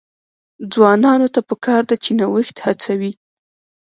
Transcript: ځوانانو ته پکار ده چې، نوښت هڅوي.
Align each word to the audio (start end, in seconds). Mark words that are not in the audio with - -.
ځوانانو 0.73 1.27
ته 1.35 1.41
پکار 1.49 1.81
ده 1.89 1.95
چې، 2.03 2.11
نوښت 2.19 2.57
هڅوي. 2.65 3.11